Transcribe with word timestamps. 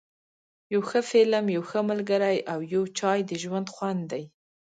یو 0.73 0.81
ښه 0.89 0.99
فلم، 1.09 1.45
یو 1.55 1.63
ښه 1.69 1.79
ملګری 1.89 2.37
او 2.51 2.59
یو 2.73 2.83
چای، 2.99 3.19
د 3.29 3.31
ژوند 3.43 3.67
خوند 3.75 4.03
دی. 4.11 4.23